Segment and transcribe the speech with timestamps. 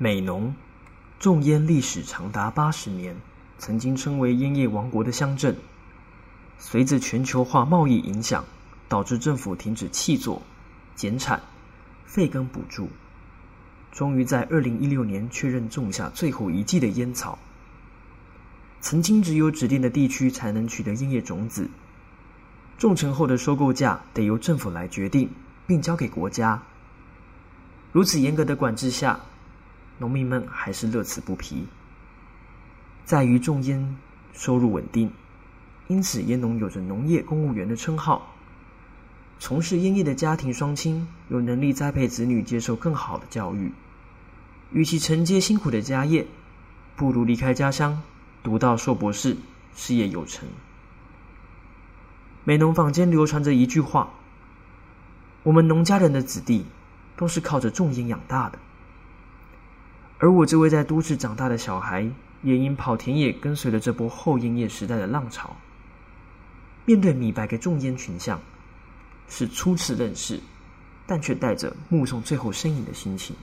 [0.00, 0.54] 美浓，
[1.18, 3.16] 种烟历史长达八十年，
[3.58, 5.56] 曾经称为烟叶王国的乡镇。
[6.56, 8.44] 随着全球化贸易影响，
[8.88, 10.40] 导致政府停止契作、
[10.94, 11.42] 减产、
[12.06, 12.88] 废耕补助，
[13.90, 17.36] 终于在二零一六年确认种下最后一季的烟草。
[18.80, 21.68] 曾经只有指定的地区才能取得烟叶种子，
[22.78, 25.28] 种成后的收购价得由政府来决定，
[25.66, 26.62] 并交给国家。
[27.90, 29.18] 如此严格的管制下，
[29.98, 31.66] 农民们还是乐此不疲。
[33.04, 33.96] 在于种烟
[34.32, 35.10] 收入稳定，
[35.86, 38.34] 因此烟农有着农业公务员的称号。
[39.40, 43.72] 从事烟业的家庭双亲有能力栽培子女接受更好的教育，
[44.72, 46.26] 与其承接辛苦的家业，
[46.96, 48.02] 不如离开家乡。
[48.42, 49.36] 读到硕博士，
[49.74, 50.48] 事业有成。
[52.44, 54.10] 美浓坊间流传着一句话
[55.42, 56.64] ：“我们农家人的子弟
[57.16, 58.58] 都是靠着种烟养大的。”
[60.18, 62.08] 而我这位在都市长大的小孩，
[62.42, 65.56] 也因跑田野跟随了这波后烟叶时代的浪潮。
[66.84, 68.40] 面对米白的众烟群像，
[69.28, 70.40] 是初次认识，
[71.06, 73.36] 但却带着目送最后身影的心情。